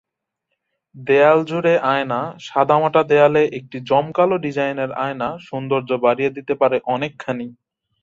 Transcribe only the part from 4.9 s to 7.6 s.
আয়না সৌন্দর্য বাড়িয়ে দিতে পারে অনেকখানি।